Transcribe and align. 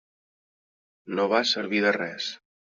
No 1.19 1.27
va 1.35 1.43
servir 1.51 1.85
de 1.85 1.93
res. 2.01 2.33